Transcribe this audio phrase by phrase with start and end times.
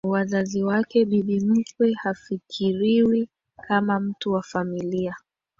[0.03, 3.29] wazazi wake Bibi mkwe hafikiriwi
[3.67, 5.15] kama mtu wa familia